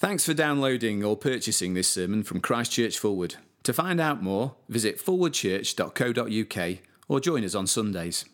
[0.00, 3.34] Thanks for downloading or purchasing this sermon from Christchurch Fulwood.
[3.64, 6.78] To find out more, visit fulwoodchurch.co.uk
[7.08, 8.24] or join us on Sundays.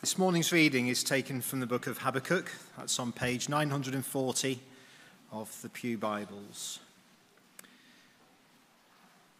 [0.00, 2.50] This morning's reading is taken from the book of Habakkuk.
[2.76, 4.58] That's on page 940
[5.30, 6.80] of the Pew Bibles.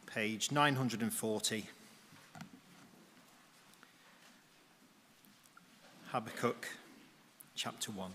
[0.07, 1.65] Page 940.
[6.13, 6.69] Habakkuk
[7.57, 8.15] chapter 1.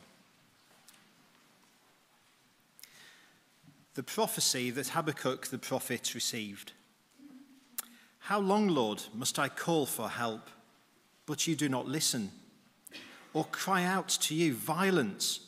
[3.96, 6.74] The prophecy that Habakkuk the prophet received.
[8.20, 10.50] How long, Lord, must I call for help,
[11.26, 12.32] but you do not listen?
[13.34, 15.40] Or cry out to you violence,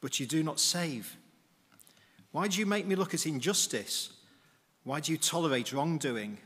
[0.00, 1.16] but you do not save?
[2.32, 4.10] Why do you make me look at injustice?
[4.82, 6.38] Why do you tolerate wrongdoing?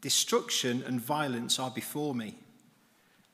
[0.00, 2.34] Destruction and violence are before me.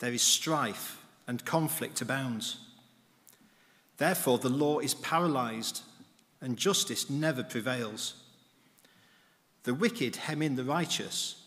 [0.01, 2.59] There is strife and conflict abounds.
[3.97, 5.83] Therefore, the law is paralyzed
[6.45, 8.15] and justice never prevails.
[9.63, 11.43] The wicked hem in the righteous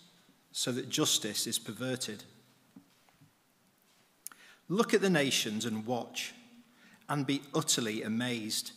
[0.51, 2.23] so that justice is perverted.
[4.67, 6.33] Look at the nations and watch
[7.07, 8.71] and be utterly amazed.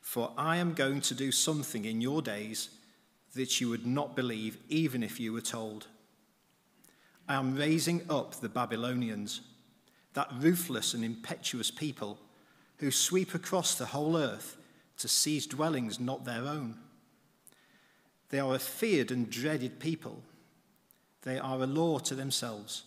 [0.00, 2.70] For I am going to do something in your days
[3.34, 5.86] that you would not believe even if you were told.
[7.28, 9.42] I am raising up the Babylonians,
[10.14, 12.18] that ruthless and impetuous people
[12.78, 14.55] who sweep across the whole earth
[14.98, 16.76] to seize dwellings not their own.
[18.30, 20.22] They are a feared and dreaded people.
[21.22, 22.84] They are a law to themselves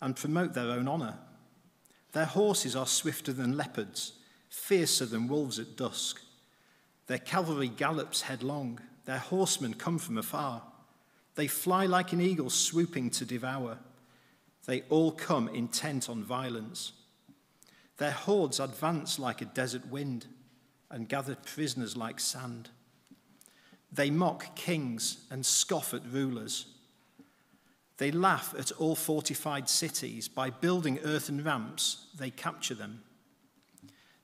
[0.00, 1.18] and promote their own honor.
[2.12, 4.12] Their horses are swifter than leopards,
[4.48, 6.20] fiercer than wolves at dusk.
[7.06, 10.62] Their cavalry gallops headlong, their horsemen come from afar.
[11.34, 13.78] They fly like an eagle swooping to devour.
[14.66, 16.92] They all come intent on violence.
[17.98, 20.26] Their hordes advance like a desert wind
[20.90, 22.70] and gather prisoners like sand.
[23.92, 26.66] They mock kings and scoff at rulers.
[27.98, 30.28] They laugh at all fortified cities.
[30.28, 33.02] By building earthen ramps, they capture them.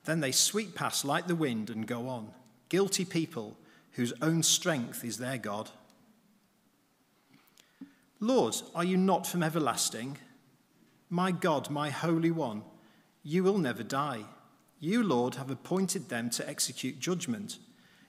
[0.05, 2.31] Then they sweep past like the wind and go on.
[2.69, 3.57] Guilty people
[3.93, 5.69] whose own strength is their God.
[8.19, 10.17] Lord, are you not from everlasting?
[11.09, 12.63] My God, my Holy One,
[13.23, 14.23] you will never die.
[14.83, 17.57] You, Lord, have appointed them to execute judgment.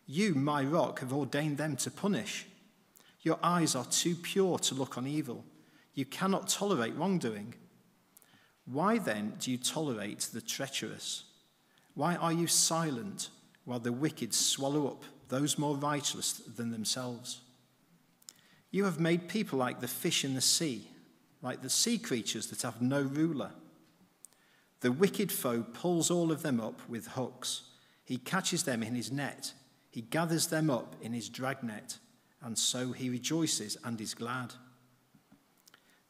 [0.09, 2.47] You, my rock, have ordained them to punish.
[3.23, 5.45] Your eyes are too pure to look on evil.
[5.95, 7.55] You cannot tolerate wrongdoing.
[8.65, 11.23] Why then do you tolerate the treacherous?
[11.95, 13.29] Why are you silent
[13.65, 17.43] while the wicked swallow up those more righteous than themselves?
[18.73, 20.89] You have made people like the fish in the sea,
[21.41, 23.53] like the sea creatures that have no ruler.
[24.84, 27.62] The wicked foe pulls all of them up with hooks.
[28.05, 29.55] He catches them in his net.
[29.89, 31.97] He gathers them up in his dragnet,
[32.43, 34.53] and so he rejoices and is glad.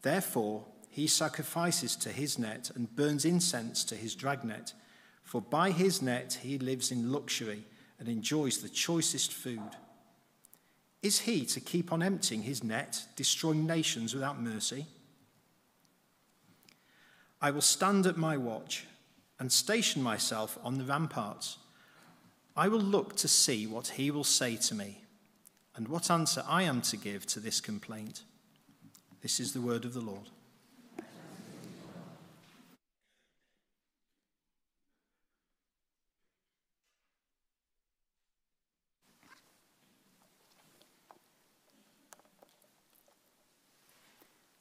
[0.02, 4.72] Therefore, he sacrifices to his net and burns incense to his dragnet,
[5.22, 7.66] for by his net he lives in luxury
[8.00, 9.76] and enjoys the choicest food.
[11.00, 14.88] Is he to keep on emptying his net, destroying nations without mercy?
[17.44, 18.86] I will stand at my watch
[19.38, 21.58] and station myself on the ramparts.
[22.56, 25.02] I will look to see what he will say to me
[25.76, 28.22] and what answer I am to give to this complaint.
[29.20, 30.30] This is the word of the Lord.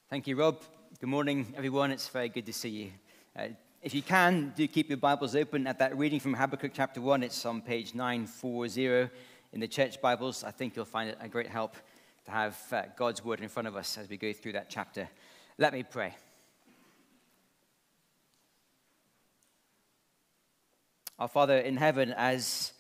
[0.09, 0.61] Thank you, Rob.
[1.03, 1.91] Good morning, everyone.
[1.91, 2.91] It's very good to see you.
[3.37, 3.47] Uh,
[3.81, 7.23] if you can, do keep your Bibles open at that reading from Habakkuk chapter 1.
[7.23, 9.09] It's on page 940
[9.51, 10.45] in the church Bibles.
[10.45, 11.75] I think you'll find it a great help
[12.23, 15.09] to have uh, God's word in front of us as we go through that chapter.
[15.57, 16.15] Let me pray.
[21.19, 22.71] Our Father in heaven, as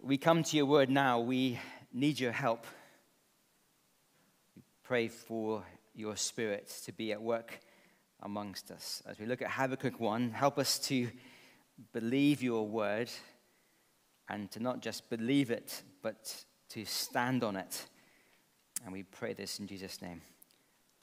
[0.00, 1.60] we come to your word now, we
[1.92, 2.66] need your help.
[4.56, 5.62] We pray for
[5.96, 7.58] your spirit to be at work
[8.22, 9.02] amongst us.
[9.06, 11.08] As we look at Habakkuk 1, help us to
[11.92, 13.10] believe your word
[14.28, 17.86] and to not just believe it, but to stand on it.
[18.84, 20.20] And we pray this in Jesus' name.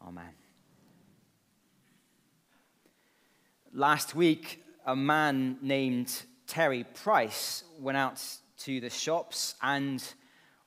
[0.02, 0.30] Amen.
[3.74, 8.22] Last week, a man named Terry Price went out
[8.60, 10.04] to the shops and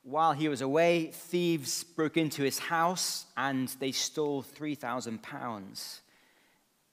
[0.06, 6.00] while he was away, thieves broke into his house and they stole 3,000 pounds.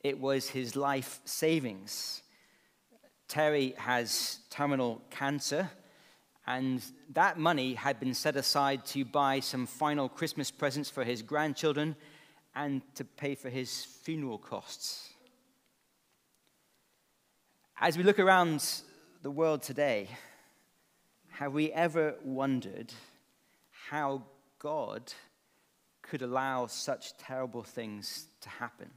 [0.04, 2.24] It was his life savings.
[3.28, 5.70] Terry has terminal cancer,
[6.48, 6.84] and
[7.14, 11.96] that money had been set aside to buy some final Christmas presents for his grandchildren
[12.56, 15.14] and to pay for his funeral costs.
[17.80, 18.66] As we look around
[19.22, 20.10] the world today,
[21.44, 22.94] have we ever wondered
[23.90, 24.24] how
[24.60, 25.12] God
[26.02, 28.90] could allow such terrible things to happen?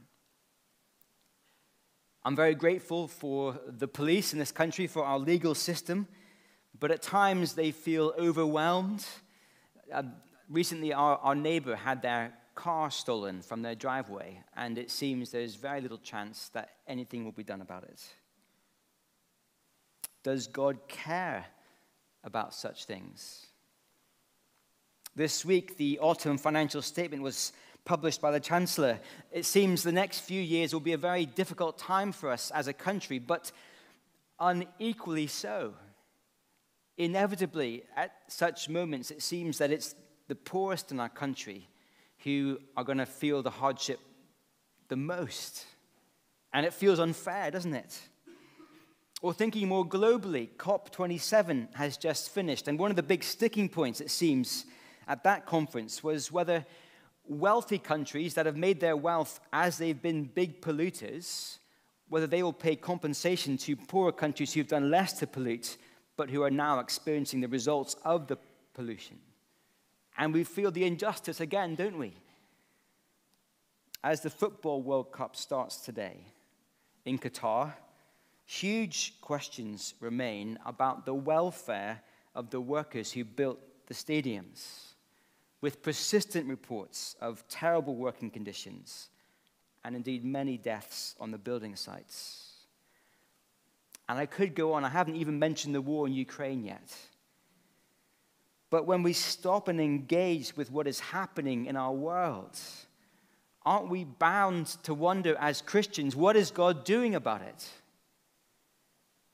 [2.23, 6.07] I'm very grateful for the police in this country, for our legal system,
[6.79, 9.05] but at times they feel overwhelmed.
[9.93, 10.03] Uh,
[10.49, 15.55] recently, our, our neighbor had their car stolen from their driveway, and it seems there's
[15.55, 18.01] very little chance that anything will be done about it.
[20.23, 21.45] Does God care
[22.23, 23.47] about such things?
[25.15, 27.51] This week, the autumn financial statement was
[27.85, 28.99] published by the Chancellor.
[29.31, 32.67] It seems the next few years will be a very difficult time for us as
[32.67, 33.51] a country, but
[34.39, 35.73] unequally so.
[36.97, 39.95] Inevitably, at such moments, it seems that it's
[40.27, 41.67] the poorest in our country
[42.23, 43.99] who are going to feel the hardship
[44.89, 45.65] the most.
[46.53, 47.99] And it feels unfair, doesn't it?
[49.21, 52.67] Or thinking more globally, COP27 has just finished.
[52.67, 54.65] And one of the big sticking points, it seems,
[55.07, 56.65] at that conference was whether
[57.25, 61.57] wealthy countries that have made their wealth as they've been big polluters,
[62.09, 65.77] whether they will pay compensation to poorer countries who've done less to pollute,
[66.15, 68.37] but who are now experiencing the results of the
[68.73, 69.17] pollution.
[70.17, 72.13] And we feel the injustice again, don't we?
[74.03, 76.17] As the Football World Cup starts today
[77.03, 77.73] in Qatar,
[78.47, 82.01] huge questions remain about the welfare
[82.33, 84.93] of the workers who built the stadiums,
[85.61, 89.09] with persistent reports of terrible working conditions
[89.83, 92.53] and indeed many deaths on the building sites.
[94.09, 96.95] And I could go on, I haven't even mentioned the war in Ukraine yet.
[98.69, 102.57] But when we stop and engage with what is happening in our world,
[103.65, 107.69] aren't we bound to wonder as Christians, what is God doing about it?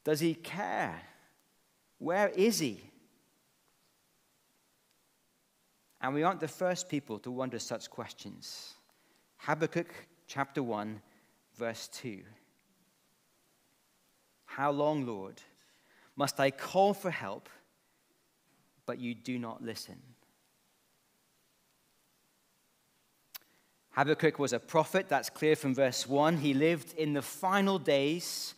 [0.03, 1.01] Does he care?
[1.97, 2.81] Where is he?
[6.01, 8.73] And we aren't the first people to wonder such questions.
[9.37, 9.87] Habakkuk
[10.27, 11.01] chapter 1,
[11.57, 12.21] verse 2.
[14.45, 15.41] How long, Lord,
[16.15, 17.47] must I call for help?
[18.85, 19.99] but you do not listen.
[23.91, 26.37] Habakkuk was a prophet, that's clear from verse 1.
[26.37, 28.55] He lived in the final days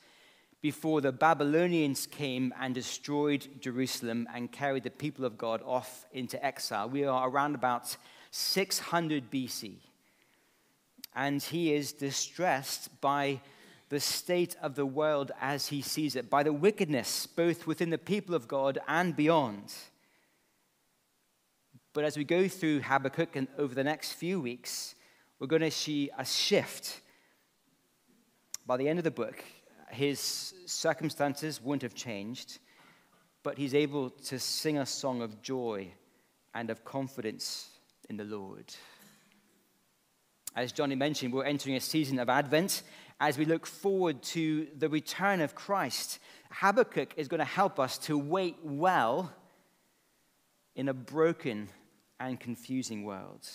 [0.65, 6.43] before the Babylonians came and destroyed Jerusalem and carried the people of God off into
[6.43, 6.89] exile.
[6.89, 7.95] We are around about
[8.31, 9.75] 600 BC.
[11.15, 13.41] And he is distressed by
[13.89, 17.99] the state of the world as he sees it, by the wickedness both within the
[17.99, 19.71] people of God and beyond.
[21.93, 24.95] But as we go through Habakkuk and over the next few weeks,
[25.37, 27.01] we're going to see a shift.
[28.65, 29.43] By the end of the book,
[29.89, 32.59] his circumstances won't have changed,
[33.43, 35.87] but he's able to sing a song of joy
[36.53, 37.69] and of confidence
[38.09, 38.73] in the Lord.
[40.55, 42.83] As Johnny mentioned, we're entering a season of Advent
[43.19, 46.19] as we look forward to the return of Christ.
[46.49, 49.31] Habakkuk is going to help us to wait well
[50.75, 51.69] in a broken
[52.19, 53.47] and confusing world.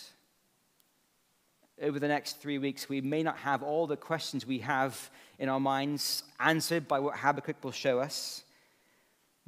[1.81, 5.09] Over the next three weeks, we may not have all the questions we have
[5.41, 8.43] in our minds answered by what Habakkuk will show us.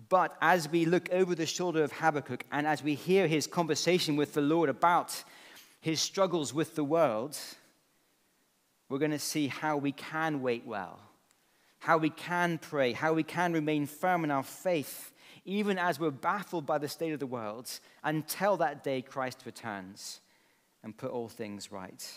[0.10, 4.18] But as we look over the shoulder of Habakkuk and as we hear his conversation
[4.18, 5.24] with the Lord about
[5.80, 7.38] his struggles with the world,
[8.90, 11.00] we're going to see how we can wait well,
[11.80, 15.14] how we can pray, how we can remain firm in our faith
[15.46, 17.70] even as we're baffled by the state of the world,
[18.04, 20.22] until that day Christ returns
[20.84, 22.10] and put all things right.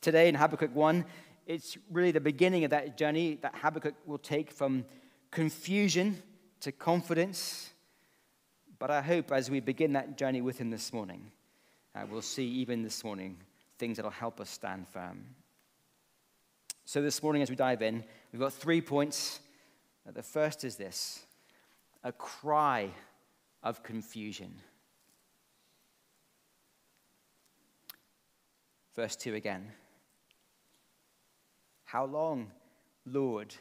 [0.00, 1.04] Today in Habakkuk 1,
[1.50, 4.84] it's really the beginning of that journey that Habakkuk will take from
[5.32, 6.22] confusion
[6.60, 7.70] to confidence.
[8.78, 11.32] But I hope as we begin that journey with him this morning,
[11.96, 13.36] uh, we'll see even this morning
[13.78, 15.26] things that will help us stand firm.
[16.84, 19.40] So, this morning, as we dive in, we've got three points.
[20.06, 21.24] The first is this
[22.04, 22.90] a cry
[23.64, 24.54] of confusion.
[28.94, 29.72] Verse 2 again.
[31.90, 32.52] How long,
[33.04, 33.52] Lord,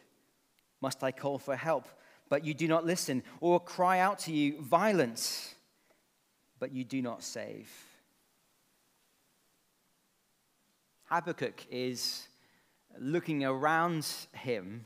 [0.81, 1.88] must I call for help,
[2.29, 5.55] but you do not listen, or cry out to you violence,
[6.59, 7.67] but you do not save?
[11.05, 12.27] Habakkuk is
[13.00, 14.86] looking around him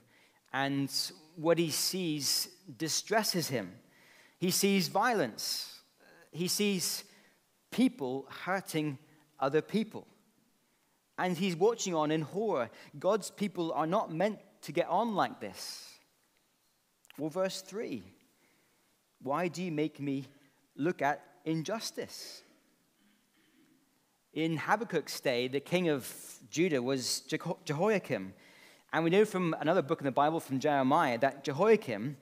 [0.53, 0.89] and
[1.35, 2.47] what he sees
[2.77, 3.73] distresses him.
[4.39, 5.81] He sees violence,
[6.31, 7.03] he sees
[7.71, 8.99] people hurting
[9.37, 10.07] other people.
[11.17, 12.69] And he's watching on in horror.
[12.99, 15.89] God's people are not meant to get on like this.
[17.17, 18.03] Well, verse 3
[19.21, 20.25] Why do you make me
[20.75, 22.41] look at injustice?
[24.33, 26.11] In Habakkuk's day, the king of
[26.49, 27.21] Judah was
[27.65, 28.33] Jehoiakim.
[28.91, 32.17] And we know from another book in the Bible, from Jeremiah, that Jehoiakim,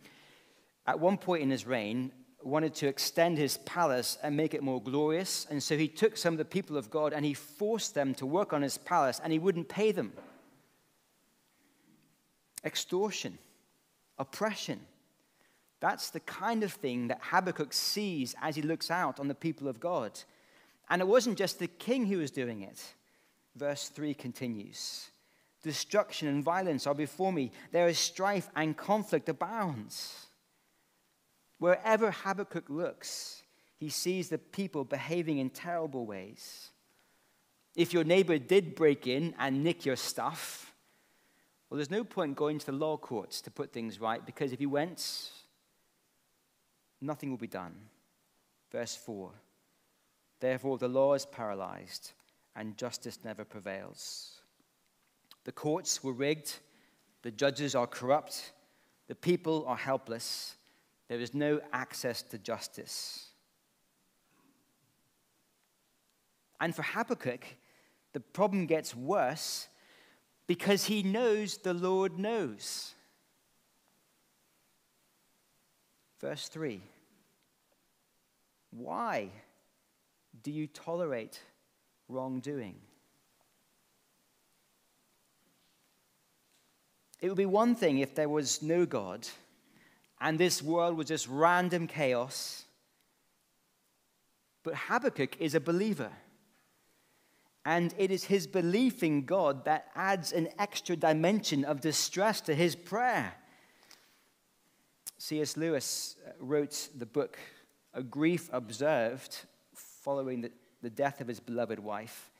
[0.85, 2.11] at one point in his reign,
[2.45, 5.47] wanted to extend his palace and make it more glorious.
[5.49, 8.25] And so he took some of the people of God and he forced them to
[8.25, 10.13] work on his palace and he wouldn't pay them.
[12.63, 13.37] Extortion,
[14.17, 14.79] oppression.
[15.79, 19.67] That's the kind of thing that Habakkuk sees as he looks out on the people
[19.67, 20.19] of God.
[20.89, 22.81] And it wasn't just the king who was doing it.
[23.55, 25.09] Verse 3 continues
[25.63, 30.27] Destruction and violence are before me, there is strife and conflict abounds.
[31.61, 33.43] Wherever Habakkuk looks,
[33.77, 36.71] he sees the people behaving in terrible ways.
[37.75, 40.73] If your neighbor did break in and nick your stuff,
[41.69, 44.59] well, there's no point going to the law courts to put things right because if
[44.59, 45.29] you went,
[46.99, 47.75] nothing will be done.
[48.71, 49.29] Verse 4
[50.39, 52.13] Therefore, the law is paralyzed
[52.55, 54.41] and justice never prevails.
[55.43, 56.57] The courts were rigged,
[57.21, 58.51] the judges are corrupt,
[59.07, 60.55] the people are helpless
[61.11, 63.31] there is no access to justice.
[66.61, 67.43] And for Habakkuk,
[68.13, 69.67] the problem gets worse
[70.47, 72.93] because he knows the Lord knows.
[76.21, 76.81] Verse 3
[78.69, 79.31] Why
[80.43, 81.41] do you tolerate
[82.07, 82.77] wrongdoing?
[87.19, 89.27] It would be one thing if there was no God
[90.21, 92.63] and this world was just random chaos.
[94.63, 96.11] But Habakkuk is a believer.
[97.65, 102.55] And it is his belief in God that adds an extra dimension of distress to
[102.55, 103.33] his prayer.
[105.17, 105.57] C.S.
[105.57, 107.37] Lewis uh, wrote the book,
[107.93, 110.51] A Grief Observed, following the,
[110.81, 112.31] the death of his beloved wife.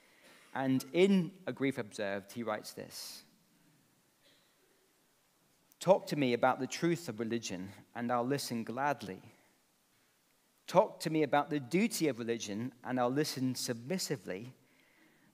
[0.54, 3.22] And in A Grief Observed, he writes this
[5.82, 9.20] Talk to me about the truth of religion, and I'll listen gladly.
[10.68, 14.52] Talk to me about the duty of religion, and I'll listen submissively.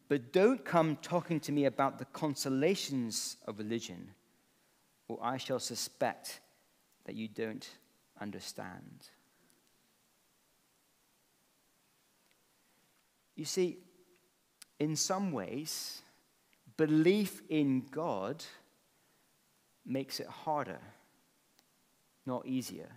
[0.09, 4.09] But don't come talking to me about the consolations of religion,
[5.07, 6.41] or I shall suspect
[7.05, 7.69] that you don't
[8.19, 9.07] understand.
[13.37, 13.81] You see,
[14.81, 16.01] in some ways,
[16.79, 18.43] belief in God
[19.89, 20.81] makes it harder,
[22.27, 22.91] not easier.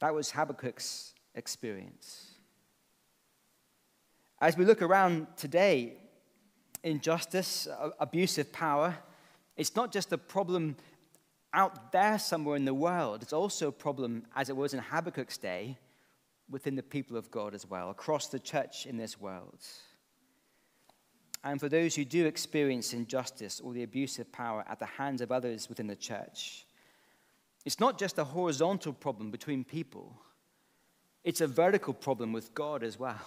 [0.00, 2.34] That was Habakkuk's experience.
[4.40, 5.94] As we look around today,
[6.84, 7.66] injustice,
[7.98, 8.96] abusive power,
[9.56, 10.76] it's not just a problem
[11.52, 15.38] out there somewhere in the world, it's also a problem, as it was in Habakkuk's
[15.38, 15.78] day,
[16.50, 19.58] within the people of God as well, across the church in this world.
[21.44, 25.20] And for those who do experience injustice or the abuse of power at the hands
[25.20, 26.66] of others within the church,
[27.64, 30.20] it's not just a horizontal problem between people,
[31.24, 33.20] it's a vertical problem with God as well.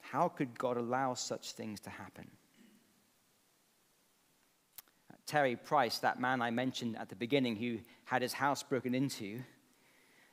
[0.00, 2.28] How could God allow such things to happen?
[5.26, 9.40] Terry Price, that man I mentioned at the beginning who had his house broken into,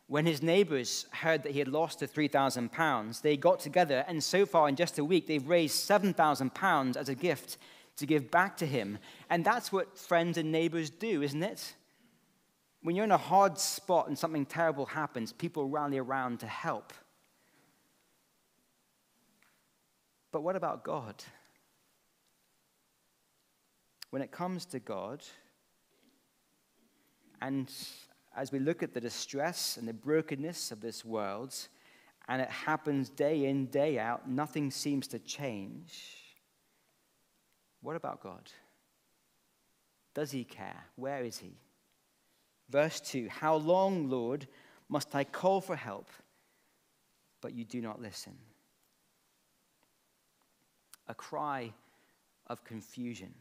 [0.08, 4.24] when his neighbors heard that he had lost the 3,000 pounds, they got together, and
[4.24, 7.58] so far in just a week, they've raised 7,000 pounds as a gift
[7.98, 9.00] to give back to him.
[9.30, 11.74] And that's what friends and neighbors do, isn't it?
[12.84, 16.94] When you're in a hard spot and something terrible happens, people rally around to help.
[20.32, 21.22] But what about God?
[24.12, 25.24] When it comes to God,
[27.42, 27.70] and
[28.38, 31.56] as we look at the distress and the brokenness of this world,
[32.30, 36.14] and it happens day in, day out, nothing seems to change.
[37.82, 38.52] What about God?
[40.14, 40.86] Does he care?
[40.96, 41.58] Where is he?
[42.70, 44.48] Verse 2 How long, Lord,
[44.88, 46.10] must I call for help,
[47.42, 48.38] but you do not listen?
[51.08, 51.74] A cry
[52.46, 53.34] of confusion.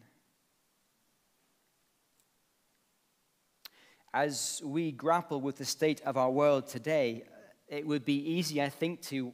[4.13, 7.25] As we grapple with the state of our world today,
[7.69, 9.33] it would be easy, I think, to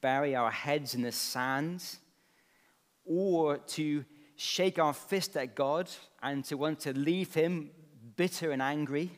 [0.00, 1.84] bury our heads in the sand
[3.04, 4.04] or to
[4.36, 5.90] shake our fist at God
[6.22, 7.70] and to want to leave him
[8.16, 9.10] bitter and angry.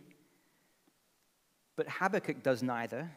[1.77, 3.11] But Habakkuk does neither.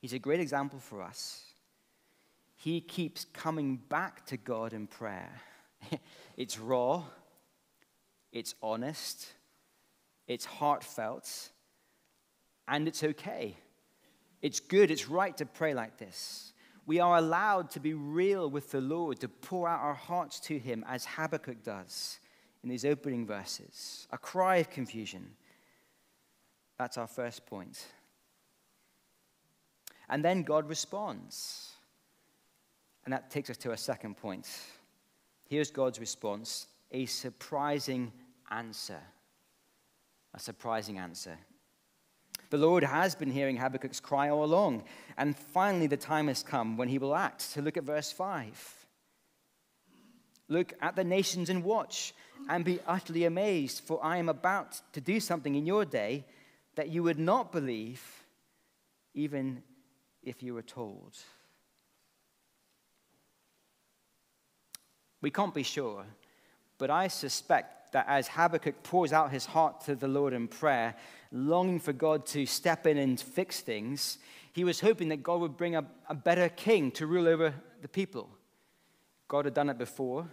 [0.00, 1.42] He's a great example for us.
[2.56, 5.30] He keeps coming back to God in prayer.
[6.36, 7.04] it's raw,
[8.32, 9.26] it's honest,
[10.30, 11.50] it's heartfelt,
[12.68, 13.56] and it's okay.
[14.40, 16.52] It's good, it's right to pray like this.
[16.86, 20.56] We are allowed to be real with the Lord, to pour out our hearts to
[20.56, 22.20] Him as Habakkuk does
[22.62, 24.06] in these opening verses.
[24.12, 25.32] A cry of confusion.
[26.78, 27.84] That's our first point.
[30.08, 31.72] And then God responds.
[33.04, 34.48] And that takes us to a second point.
[35.48, 38.12] Here's God's response a surprising
[38.52, 39.00] answer.
[40.34, 41.38] A surprising answer.
[42.50, 44.84] The Lord has been hearing Habakkuk's cry all along.
[45.16, 47.42] And finally, the time has come when he will act.
[47.42, 48.86] So look at verse 5.
[50.48, 52.12] Look at the nations and watch
[52.48, 56.24] and be utterly amazed, for I am about to do something in your day
[56.74, 58.02] that you would not believe,
[59.14, 59.62] even
[60.22, 61.16] if you were told.
[65.22, 66.04] We can't be sure,
[66.78, 70.94] but I suspect that as Habakkuk pours out his heart to the Lord in prayer,
[71.32, 74.18] longing for God to step in and fix things,
[74.52, 77.88] he was hoping that God would bring a, a better king to rule over the
[77.88, 78.28] people.
[79.28, 80.28] God had done it before.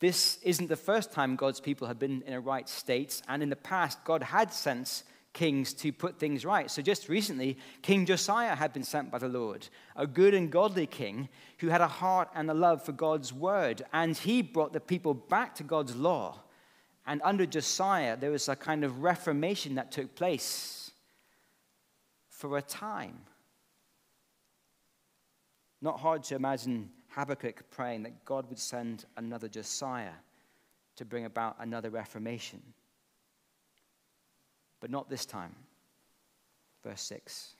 [0.00, 3.50] This isn't the first time God's people have been in a right state, and in
[3.50, 6.70] the past, God had sent kings to put things right.
[6.70, 10.86] So just recently, King Josiah had been sent by the Lord, a good and godly
[10.86, 14.80] king who had a heart and a love for God's word, and he brought the
[14.80, 16.40] people back to God's law.
[17.06, 20.92] And under Josiah, there was a kind of reformation that took place
[22.28, 23.18] for a time.
[25.80, 30.12] Not hard to imagine Habakkuk praying that God would send another Josiah
[30.96, 32.62] to bring about another reformation.
[34.80, 35.54] But not this time.
[36.84, 37.54] Verse 6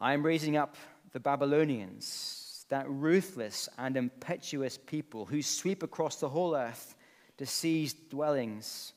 [0.00, 0.76] I am raising up
[1.12, 6.94] the Babylonians, that ruthless and impetuous people who sweep across the whole earth
[7.38, 8.92] to seize dwellings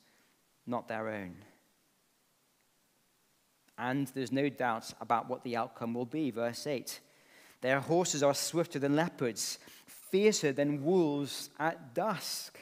[0.66, 1.36] not their own.
[3.78, 6.30] And there's no doubt about what the outcome will be.
[6.30, 7.00] Verse 8
[7.60, 12.58] Their horses are swifter than leopards, fiercer than wolves at dusk.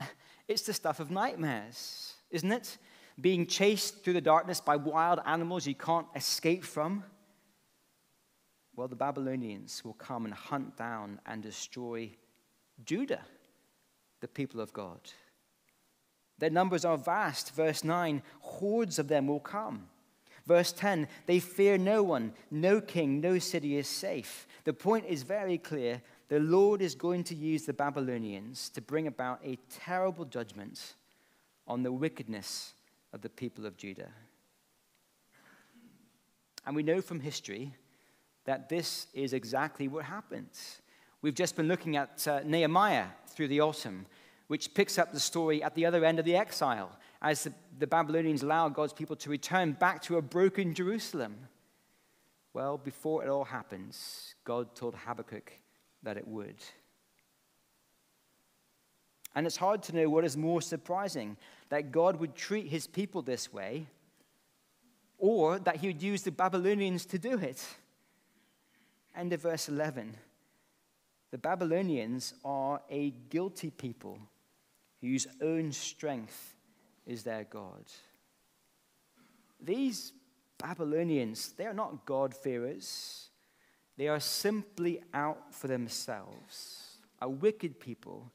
[0.48, 2.78] It's the stuff of nightmares, isn't it?
[3.20, 7.02] Being chased through the darkness by wild animals you can't escape from.
[8.76, 12.12] Well, the Babylonians will come and hunt down and destroy
[12.84, 13.24] Judah
[14.20, 15.00] the people of God.
[16.38, 17.54] Their numbers are vast.
[17.54, 19.88] Verse 9 hordes of them will come.
[20.46, 24.46] Verse 10 they fear no one, no king, no city is safe.
[24.64, 26.02] The point is very clear.
[26.28, 30.94] The Lord is going to use the Babylonians to bring about a terrible judgment
[31.66, 32.74] on the wickedness
[33.12, 34.10] of the people of Judah.
[36.66, 37.72] And we know from history
[38.44, 40.80] that this is exactly what happens.
[41.22, 44.06] We've just been looking at uh, Nehemiah through the autumn,
[44.48, 47.86] which picks up the story at the other end of the exile as the, the
[47.86, 51.36] Babylonians allow God's people to return back to a broken Jerusalem.
[52.54, 55.52] Well, before it all happens, God told Habakkuk
[56.02, 56.56] that it would.
[59.34, 61.36] And it's hard to know what is more surprising
[61.68, 63.86] that God would treat his people this way,
[65.18, 67.62] or that he would use the Babylonians to do it.
[69.14, 70.16] End of verse 11.
[71.36, 74.18] The Babylonians are a guilty people
[75.02, 76.54] whose own strength
[77.04, 77.84] is their God.
[79.60, 80.14] These
[80.56, 83.28] Babylonians, they are not God-fearers.
[83.98, 88.32] They are simply out for themselves, a wicked people,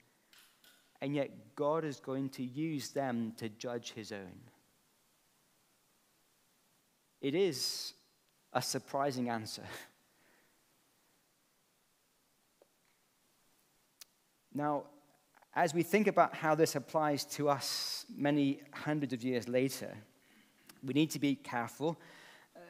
[1.01, 4.41] and yet God is going to use them to judge his own.
[7.19, 7.95] It is
[8.53, 9.63] a surprising answer.
[14.53, 14.83] Now,
[15.53, 19.95] as we think about how this applies to us many hundreds of years later,
[20.83, 21.99] we need to be careful.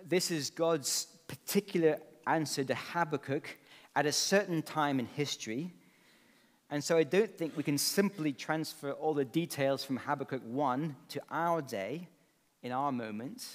[0.08, 3.58] This is God's particular answer to Habakkuk
[3.96, 5.74] at a certain time in history.
[6.70, 10.96] And so I don't think we can simply transfer all the details from Habakkuk 1
[11.10, 12.08] to our day
[12.64, 13.46] in our moment.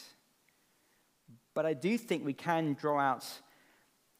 [1.54, 3.24] But I do think we can draw out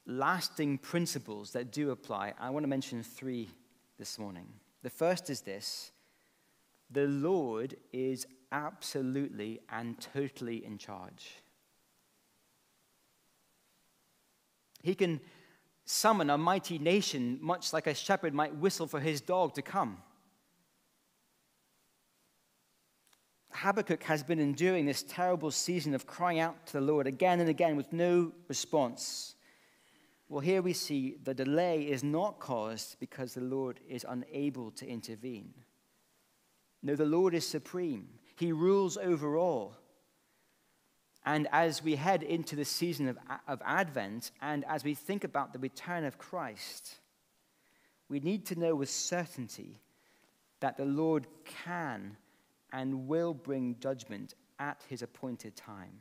[0.07, 2.33] lasting principles that do apply.
[2.41, 3.51] I want to mention three
[3.99, 4.47] this morning.
[4.83, 5.93] The first is this
[6.91, 11.33] the Lord is absolutely and totally in charge.
[14.83, 15.21] He can
[15.85, 19.99] summon a mighty nation, much like a shepherd might whistle for his dog to come.
[23.53, 27.49] Habakkuk has been enduring this terrible season of crying out to the Lord again and
[27.49, 29.36] again with no response.
[30.29, 34.87] Well, here we see the delay is not caused because the Lord is unable to
[34.87, 35.55] intervene.
[36.83, 39.77] No, the Lord is supreme, He rules over all.
[41.25, 45.53] And as we head into the season of, of Advent, and as we think about
[45.53, 46.97] the return of Christ,
[48.09, 49.81] we need to know with certainty
[50.61, 52.17] that the Lord can
[52.73, 55.99] and will bring judgment at his appointed time.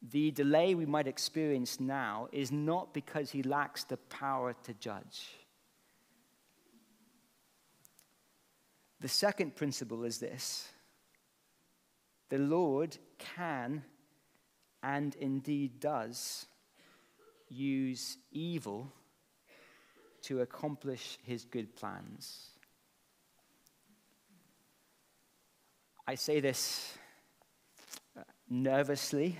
[0.00, 5.28] The delay we might experience now is not because he lacks the power to judge.
[9.00, 10.68] The second principle is this
[12.28, 13.84] the Lord can
[14.82, 16.46] and indeed does
[17.48, 18.92] use evil
[20.22, 22.50] to accomplish his good plans.
[26.06, 26.96] I say this
[28.16, 29.38] uh, nervously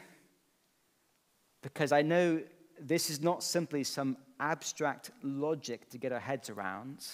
[1.72, 2.40] because I know
[2.80, 7.06] this is not simply some abstract logic to get our heads around.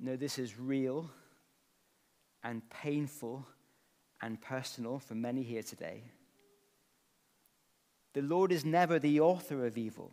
[0.00, 1.08] No, this is real
[2.42, 3.46] and painful
[4.20, 6.02] and personal for many here today.
[8.14, 10.10] The Lord is never the author of evil.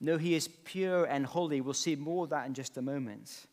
[0.00, 1.60] No, he is pure and holy.
[1.60, 3.46] We'll see more of that in just a moment.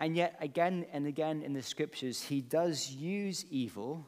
[0.00, 4.06] And yet, again and again in the scriptures, he does use evil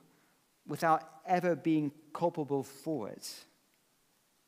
[0.66, 3.34] without ever being culpable for it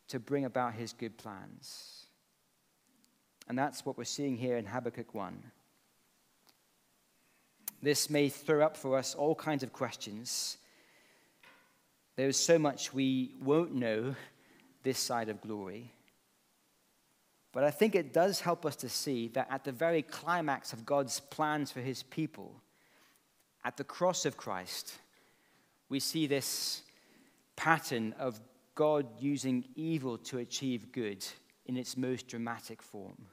[0.09, 2.07] to bring about his good plans.
[3.49, 5.43] And that's what we're seeing here in Habakkuk 1.
[7.83, 10.57] This may throw up for us all kinds of questions.
[12.17, 14.15] There's so much we won't know
[14.83, 15.93] this side of glory.
[17.53, 20.87] But I think it does help us to see that at the very climax of
[20.87, 22.61] God's plans for his people,
[23.65, 24.95] at the cross of Christ,
[25.89, 26.83] we see this
[27.55, 28.41] pattern of
[28.75, 31.25] God using evil to achieve good
[31.65, 33.27] in its most dramatic form.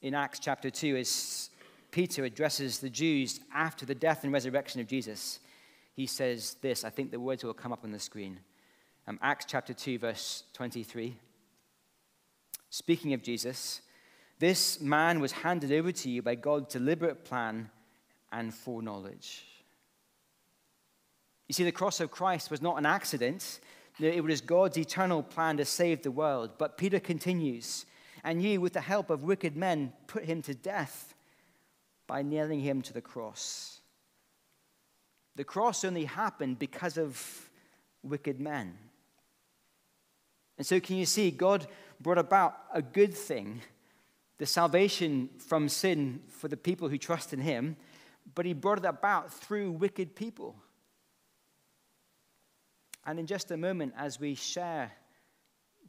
[0.00, 1.50] In Acts chapter 2, as
[1.92, 5.38] Peter addresses the Jews after the death and resurrection of Jesus,
[5.94, 6.84] he says this.
[6.84, 8.40] I think the words will come up on the screen.
[9.06, 11.16] Um, Acts chapter 2, verse 23.
[12.70, 13.82] Speaking of Jesus,
[14.38, 17.70] this man was handed over to you by God's deliberate plan
[18.32, 19.44] and foreknowledge.
[21.52, 23.60] You see, the cross of Christ was not an accident.
[24.00, 26.52] It was God's eternal plan to save the world.
[26.56, 27.84] But Peter continues,
[28.24, 31.12] and you, with the help of wicked men, put him to death
[32.06, 33.82] by nailing him to the cross.
[35.36, 37.50] The cross only happened because of
[38.02, 38.78] wicked men.
[40.56, 41.66] And so, can you see, God
[42.00, 43.60] brought about a good thing,
[44.38, 47.76] the salvation from sin for the people who trust in Him,
[48.34, 50.56] but He brought it about through wicked people.
[53.06, 54.92] And in just a moment, as we share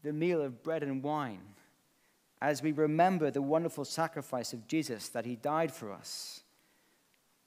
[0.03, 1.41] the meal of bread and wine,
[2.41, 6.41] as we remember the wonderful sacrifice of Jesus that he died for us,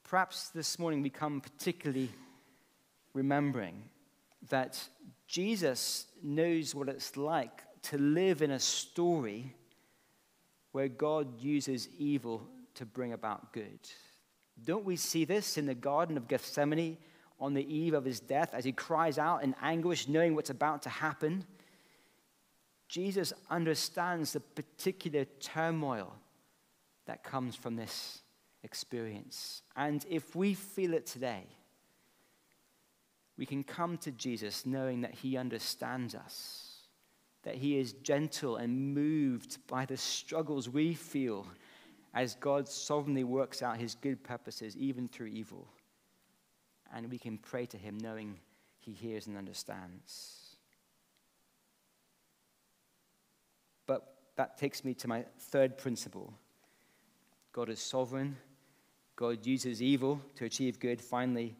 [0.03, 2.09] perhaps this morning we come particularly
[3.13, 3.83] remembering
[4.49, 4.81] that
[5.27, 9.53] Jesus knows what it's like to live in a story
[10.71, 13.79] where God uses evil to bring about good.
[14.63, 16.97] Don't we see this in the Garden of Gethsemane
[17.39, 20.81] on the eve of his death as he cries out in anguish, knowing what's about
[20.83, 21.45] to happen?
[22.87, 26.13] Jesus understands the particular turmoil
[27.05, 28.21] that comes from this
[28.63, 29.61] experience.
[29.75, 31.43] And if we feel it today,
[33.37, 36.87] we can come to Jesus knowing that he understands us,
[37.43, 41.45] that he is gentle and moved by the struggles we feel
[42.13, 45.67] as God sovereignly works out his good purposes, even through evil.
[46.93, 48.39] And we can pray to him knowing
[48.79, 50.55] he hears and understands.
[53.85, 56.33] But that takes me to my third principle
[57.51, 58.37] God is sovereign,
[59.15, 61.01] God uses evil to achieve good.
[61.01, 61.55] Finally,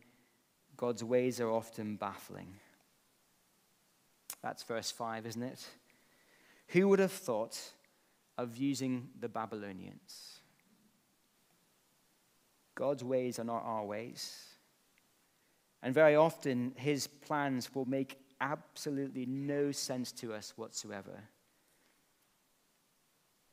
[0.78, 2.54] God's ways are often baffling.
[4.44, 5.68] That's verse 5, isn't it?
[6.68, 7.60] Who would have thought
[8.38, 10.40] of using the Babylonians?
[12.76, 14.57] God's ways are not our ways.
[15.84, 21.24] And very often, his plans will make absolutely no sense to us whatsoever.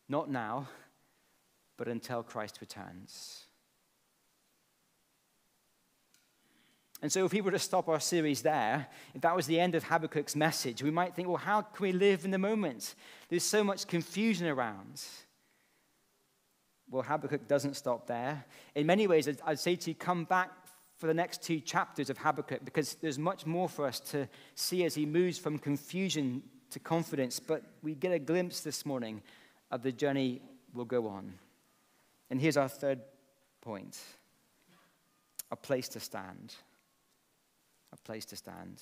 [0.08, 0.68] Not now,
[1.76, 3.46] but until Christ returns.
[7.02, 9.74] And so, if we were to stop our series there, if that was the end
[9.74, 12.94] of Habakkuk's message, we might think, well, how can we live in the moment?
[13.28, 15.02] There's so much confusion around.
[16.90, 18.44] Well, Habakkuk doesn't stop there.
[18.74, 20.63] In many ways, I'd say to you, come back
[21.04, 24.84] for the next two chapters of Habakkuk because there's much more for us to see
[24.86, 27.40] as he moves from confusion to confidence.
[27.40, 29.20] But we get a glimpse this morning
[29.70, 30.40] of the journey
[30.72, 31.34] we'll go on.
[32.30, 33.02] And here's our third
[33.60, 34.00] point
[35.50, 36.54] a place to stand
[37.92, 38.80] a place to stand.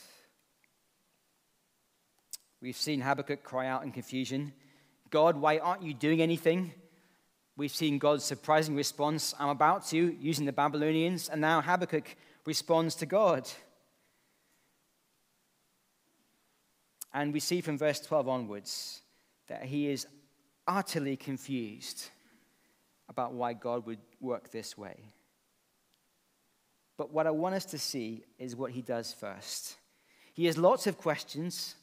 [2.61, 4.53] We've seen Habakkuk cry out in confusion
[5.11, 6.73] God, why aren't you doing anything?
[7.57, 12.95] We've seen God's surprising response, I'm about to, using the Babylonians, and now Habakkuk responds
[12.97, 13.49] to God.
[17.13, 19.03] And we see from verse 12 onwards
[19.49, 20.07] that he is
[20.67, 22.09] utterly confused
[23.09, 24.97] about why God would work this way.
[26.97, 29.77] But what I want us to see is what he does first.
[30.33, 31.75] He has lots of questions.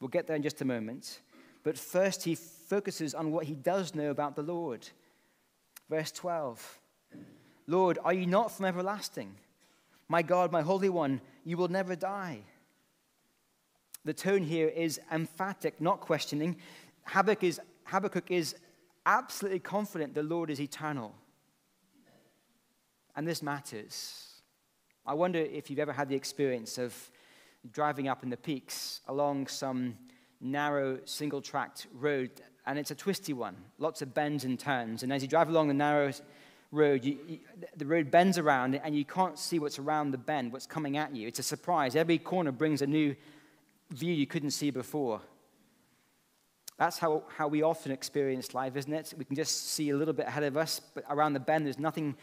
[0.00, 1.20] We'll get there in just a moment.
[1.62, 4.86] But first, he focuses on what he does know about the Lord.
[5.88, 6.80] Verse 12
[7.68, 9.34] Lord, are you not from everlasting?
[10.08, 12.42] My God, my Holy One, you will never die.
[14.04, 16.56] The tone here is emphatic, not questioning.
[17.06, 18.54] Habakkuk is, Habakkuk is
[19.04, 21.12] absolutely confident the Lord is eternal.
[23.16, 24.42] And this matters.
[25.04, 26.94] I wonder if you've ever had the experience of
[27.72, 29.96] driving up in the peaks along some
[30.40, 32.30] narrow single tracked road,
[32.66, 35.02] and it's a twisty one, lots of bends and turns.
[35.02, 36.12] And as you drive along the narrow
[36.72, 37.38] road, you, you,
[37.76, 41.14] the road bends around, and you can't see what's around the bend, what's coming at
[41.14, 41.28] you.
[41.28, 41.94] It's a surprise.
[41.94, 43.14] Every corner brings a new
[43.90, 45.20] view you couldn't see before.
[46.76, 49.14] That's how, how we often experience life, isn't it?
[49.16, 51.78] We can just see a little bit ahead of us, but around the bend, there's
[51.78, 52.16] nothing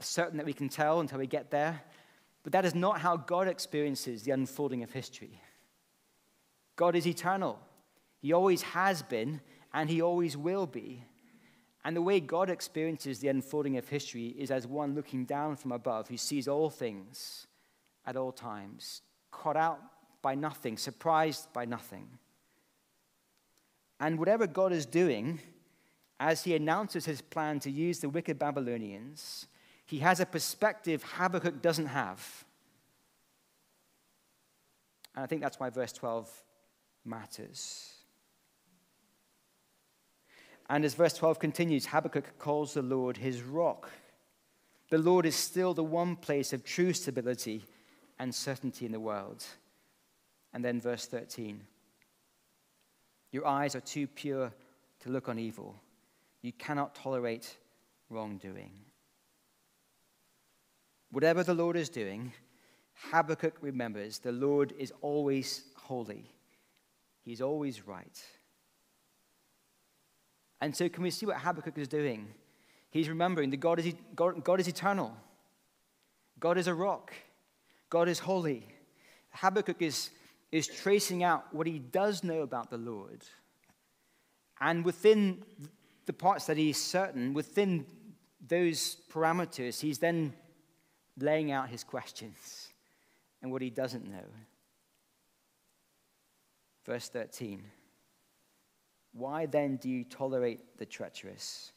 [0.00, 1.80] certain that we can tell until we get there.
[2.42, 5.40] But that is not how God experiences the unfolding of history.
[6.74, 7.60] God is eternal.
[8.22, 9.42] He always has been,
[9.74, 11.04] and He always will be.
[11.84, 15.72] And the way God experiences the unfolding of history is as one looking down from
[15.72, 17.46] above who sees all things
[18.06, 19.80] at all times, caught out
[20.22, 22.08] by nothing, surprised by nothing.
[24.00, 25.40] And whatever God is doing,
[26.18, 29.46] as He announces His plan to use the wicked Babylonians,
[29.92, 32.46] he has a perspective Habakkuk doesn't have.
[35.14, 36.30] And I think that's why verse 12
[37.04, 37.92] matters.
[40.72, 43.90] And as verse 12 continues, Habakkuk calls the Lord his rock.
[44.88, 47.66] The Lord is still the one place of true stability
[48.18, 49.44] and certainty in the world.
[50.54, 51.60] And then verse 13
[53.32, 54.50] Your eyes are too pure
[55.00, 55.76] to look on evil,
[56.40, 57.54] you cannot tolerate
[58.08, 58.70] wrongdoing.
[61.10, 62.32] Whatever the Lord is doing,
[63.10, 66.24] Habakkuk remembers the Lord is always holy,
[67.26, 68.18] He's always right.
[70.62, 72.28] And so, can we see what Habakkuk is doing?
[72.88, 75.12] He's remembering that God is, God, God is eternal,
[76.38, 77.12] God is a rock,
[77.90, 78.68] God is holy.
[79.32, 80.10] Habakkuk is,
[80.52, 83.22] is tracing out what he does know about the Lord.
[84.60, 85.42] And within
[86.06, 87.84] the parts that he's certain, within
[88.46, 90.32] those parameters, he's then
[91.18, 92.68] laying out his questions
[93.42, 94.26] and what he doesn't know.
[96.86, 97.64] Verse 13
[99.12, 101.72] Why then do you tolerate the treacherous?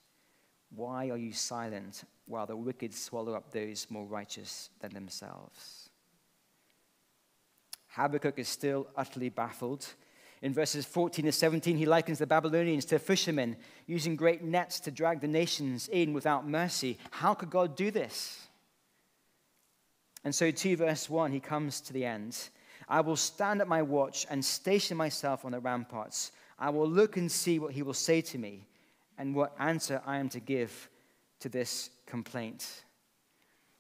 [0.75, 5.89] Why are you silent while the wicked swallow up those more righteous than themselves?
[7.89, 9.85] Habakkuk is still utterly baffled.
[10.41, 13.55] In verses 14 to 17, he likens the Babylonians to fishermen
[13.87, 16.97] using great nets to drag the nations in without mercy.
[17.11, 18.47] How could God do this?
[20.25, 22.49] And so, 2 verse 1, he comes to the end.
[22.89, 26.31] I will stand at my watch and station myself on the ramparts.
[26.57, 28.67] I will look and see what he will say to me
[29.17, 30.89] and what answer I am to give
[31.39, 32.83] to this complaint.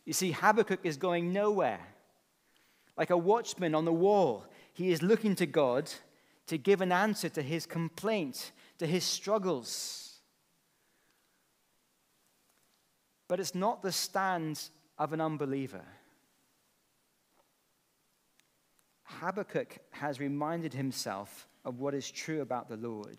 [0.05, 1.79] You see, Habakkuk is going nowhere.
[2.97, 5.91] Like a watchman on the wall, he is looking to God
[6.47, 10.19] to give an answer to his complaint, to his struggles.
[13.27, 14.61] But it's not the stand
[14.97, 15.83] of an unbeliever.
[19.03, 23.17] Habakkuk has reminded himself of what is true about the Lord.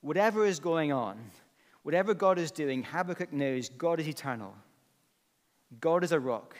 [0.00, 1.18] Whatever is going on,
[1.82, 4.54] whatever God is doing, Habakkuk knows God is eternal.
[5.80, 6.56] God is a rock.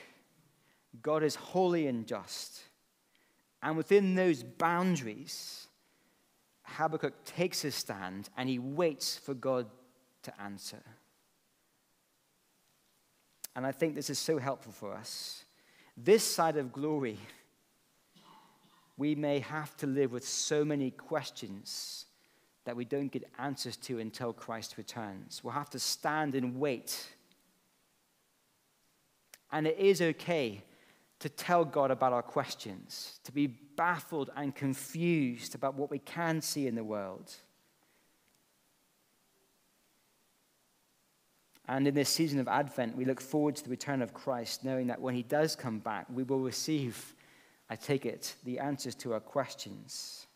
[1.02, 2.60] God is holy and just.
[3.62, 5.66] And within those boundaries,
[6.62, 9.66] Habakkuk takes his stand and he waits for God
[10.22, 10.82] to answer.
[13.56, 15.44] And I think this is so helpful for us
[15.96, 17.18] this side of glory,
[19.00, 22.04] we may have to live with so many questions
[22.66, 25.42] that we don't get answers to until Christ returns.
[25.42, 27.08] We'll have to stand and wait.
[29.50, 30.62] And it is okay
[31.18, 36.42] to tell God about our questions, to be baffled and confused about what we can
[36.42, 37.32] see in the world.
[41.66, 44.88] And in this season of Advent, we look forward to the return of Christ, knowing
[44.88, 47.14] that when he does come back, we will receive,
[47.70, 50.26] I take it, the answers to our questions.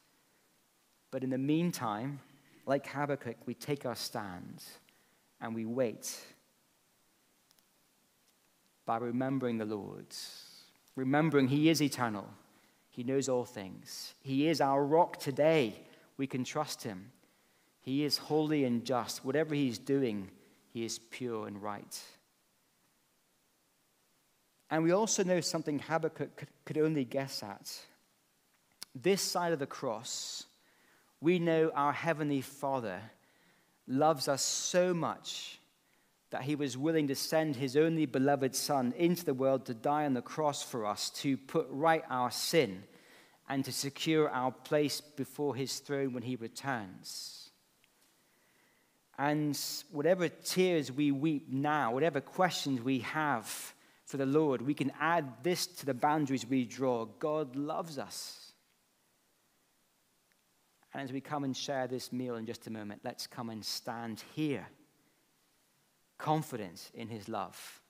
[1.10, 2.20] But in the meantime,
[2.64, 4.62] like Habakkuk, we take our stand
[5.40, 6.16] and we wait
[8.86, 10.06] by remembering the Lord,
[10.94, 12.28] remembering he is eternal,
[12.90, 15.74] he knows all things, he is our rock today.
[16.16, 17.10] We can trust him.
[17.80, 19.24] He is holy and just.
[19.24, 20.30] Whatever he's doing,
[20.72, 22.00] he is pure and right.
[24.74, 27.78] And we also know something Habakkuk could only guess at.
[28.92, 30.46] This side of the cross,
[31.20, 33.00] we know our Heavenly Father
[33.86, 35.60] loves us so much
[36.30, 40.06] that he was willing to send his only beloved Son into the world to die
[40.06, 42.82] on the cross for us, to put right our sin,
[43.48, 47.48] and to secure our place before his throne when he returns.
[49.16, 49.56] And
[49.92, 53.73] whatever tears we weep now, whatever questions we have
[54.14, 57.04] for the Lord, we can add this to the boundaries we draw.
[57.18, 58.52] God loves us.
[60.92, 63.64] And as we come and share this meal in just a moment, let's come and
[63.64, 64.68] stand here,
[66.16, 67.82] confident in his love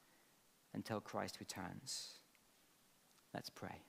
[0.73, 2.15] until Christ returns.
[3.35, 3.83] Let's pray.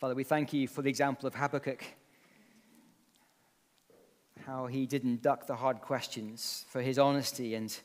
[0.00, 1.84] Father, we thank you for the example of Habakkuk,
[4.46, 7.78] how he didn't duck the hard questions, for his honesty and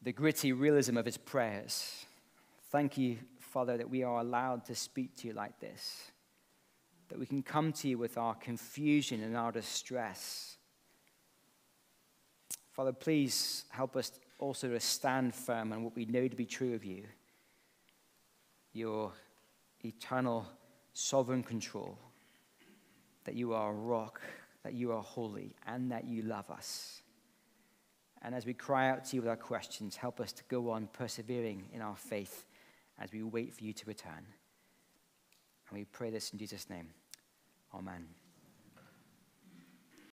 [0.00, 2.06] the gritty realism of his prayers.
[2.70, 6.10] Thank you, Father, that we are allowed to speak to you like this,
[7.10, 10.56] that we can come to you with our confusion and our distress.
[12.72, 16.74] Father, please help us also to stand firm on what we know to be true
[16.74, 17.04] of you,
[18.72, 19.12] your
[19.84, 20.46] eternal
[20.94, 21.98] sovereign control,
[23.24, 24.20] that you are a rock,
[24.62, 27.02] that you are holy, and that you love us.
[28.22, 30.88] And as we cry out to you with our questions, help us to go on
[30.92, 32.46] persevering in our faith
[32.98, 34.24] as we wait for you to return.
[35.68, 36.88] And we pray this in Jesus' name.
[37.74, 38.23] Amen.